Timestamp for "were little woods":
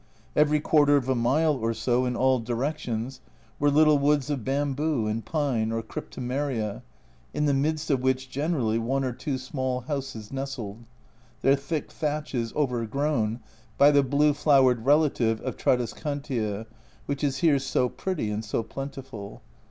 3.59-4.29